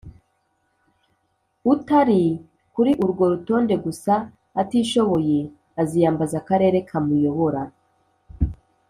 utari 1.73 2.23
kuri 2.73 2.91
urwo 3.03 3.23
rutonde 3.31 3.75
gusa 3.85 4.13
atishoboye 4.61 5.39
aziyambaza 5.81 6.35
akarere 6.41 6.77
kamuyobora 6.89 7.61